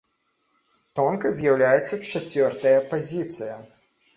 Тонкай 0.99 1.31
з'яўляецца 1.39 1.99
чацвёртая 2.09 2.75
пазіцыя. 2.95 3.63